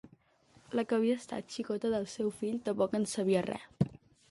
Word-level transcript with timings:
La 0.79 0.85
que 0.91 0.97
havia 0.97 1.17
estat 1.23 1.53
xicota 1.57 1.93
del 1.97 2.09
seu 2.15 2.33
fill 2.41 2.59
tampoc 2.71 2.99
en 3.03 3.09
sabia 3.15 3.47
res. 3.51 3.95